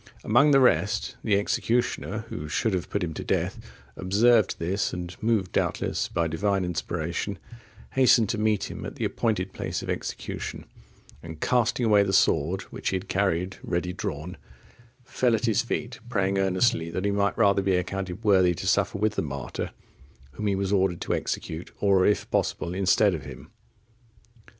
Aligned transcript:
Among 0.23 0.49
the 0.49 0.59
rest, 0.59 1.15
the 1.23 1.37
executioner, 1.37 2.25
who 2.29 2.47
should 2.47 2.73
have 2.73 2.89
put 2.89 3.03
him 3.03 3.13
to 3.13 3.23
death, 3.23 3.59
observed 3.95 4.57
this, 4.57 4.93
and 4.93 5.15
moved 5.21 5.51
doubtless 5.51 6.07
by 6.07 6.27
Divine 6.27 6.65
inspiration 6.65 7.37
hastened 7.91 8.27
to 8.29 8.39
meet 8.39 8.71
him 8.71 8.83
at 8.83 8.95
the 8.95 9.05
appointed 9.05 9.53
place 9.53 9.83
of 9.83 9.91
execution, 9.91 10.65
and 11.21 11.39
casting 11.39 11.85
away 11.85 12.01
the 12.01 12.13
sword 12.13 12.63
which 12.71 12.89
he 12.89 12.95
had 12.95 13.09
carried 13.09 13.59
ready 13.61 13.93
drawn, 13.93 14.37
fell 15.03 15.35
at 15.35 15.45
his 15.45 15.61
feet, 15.61 15.99
praying 16.09 16.39
earnestly 16.39 16.89
that 16.89 17.05
he 17.05 17.11
might 17.11 17.37
rather 17.37 17.61
be 17.61 17.75
accounted 17.75 18.23
worthy 18.23 18.55
to 18.55 18.65
suffer 18.65 18.97
with 18.97 19.13
the 19.13 19.21
martyr, 19.21 19.69
whom 20.31 20.47
he 20.47 20.55
was 20.55 20.73
ordered 20.73 20.99
to 21.01 21.13
execute, 21.13 21.69
or, 21.79 22.07
if 22.07 22.27
possible, 22.31 22.73
instead 22.73 23.13
of 23.13 23.23
him. 23.25 23.51